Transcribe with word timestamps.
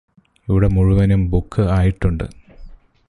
ഇവിടെ 0.47 0.67
മുഴുവനും 0.67 1.21
ബുക്ക് 1.29 1.61
ആയിട്ടുണ്ട് 1.71 2.25